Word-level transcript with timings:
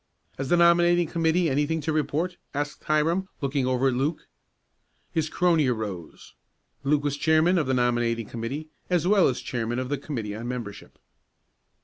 "Has 0.39 0.49
the 0.49 0.57
nominating 0.57 1.05
committee 1.07 1.47
anything 1.47 1.79
to 1.81 1.93
report?" 1.93 2.37
asked 2.55 2.85
Hiram, 2.85 3.29
looking 3.39 3.67
over 3.67 3.89
at 3.89 3.93
Luke. 3.93 4.25
His 5.11 5.29
crony 5.29 5.67
arose. 5.67 6.33
Luke 6.83 7.03
was 7.03 7.17
chairman 7.17 7.59
of 7.59 7.67
the 7.67 7.75
nominating 7.75 8.25
committee, 8.25 8.69
as 8.89 9.07
well 9.07 9.27
as 9.27 9.41
chairman 9.41 9.77
of 9.77 9.89
the 9.89 9.99
committee 9.99 10.33
on 10.35 10.47
membership. 10.47 10.97